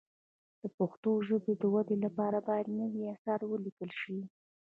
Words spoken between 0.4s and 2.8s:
د پښتو ژبې د ودې لپاره باید